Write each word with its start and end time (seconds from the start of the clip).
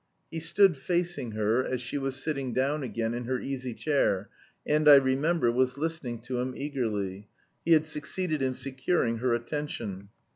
He 0.31 0.39
stood 0.39 0.77
facing 0.77 1.33
her, 1.33 1.63
as 1.63 1.79
she 1.79 1.99
was 1.99 2.15
sitting 2.15 2.53
down 2.53 2.81
again 2.81 3.13
in 3.13 3.25
her 3.25 3.39
easy 3.39 3.75
chair, 3.75 4.29
and, 4.65 4.89
I 4.89 4.95
remember, 4.95 5.51
was 5.51 5.77
listening 5.77 6.21
to 6.21 6.39
him 6.39 6.55
eagerly; 6.57 7.27
he 7.63 7.73
had 7.73 7.85
succeeded 7.85 8.41
in 8.41 8.55
securing 8.55 9.17
her 9.17 9.35
attention. 9.35 10.09